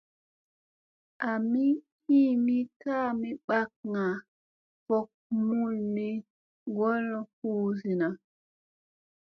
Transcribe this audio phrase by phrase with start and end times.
[1.31, 1.65] Ami
[2.17, 4.07] iimi kaami bakŋga
[4.87, 5.07] vok
[5.47, 6.09] mulmi
[6.69, 8.09] ŋgolla hu zinna.